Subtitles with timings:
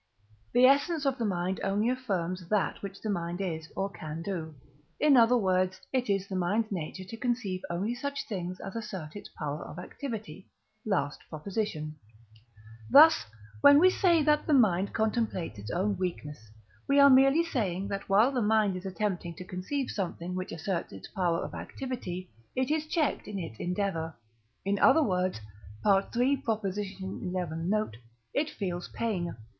[0.53, 4.55] The essence of the mind only affirms that which the mind is, or can do;
[4.99, 9.15] in other words, it is the mind's nature to conceive only such things as assert
[9.15, 10.47] its power of activity
[10.87, 11.47] (last Prop.).
[12.89, 13.27] Thus,
[13.61, 16.49] when we say that the mind contemplates its own weakness,
[16.89, 20.91] we are merely saying that while the mind is attempting to conceive something which asserts
[20.91, 24.15] its power of activity, it is checked in its endeavour
[24.65, 25.41] in other words
[25.85, 26.43] (III.
[26.73, 26.97] xi.
[27.05, 27.97] note),
[28.33, 29.35] it feels pain.